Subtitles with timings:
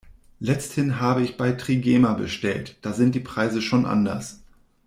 [0.39, 4.41] Letzthin habe ich bei Trigema bestellt, da sind die Preise schon anders.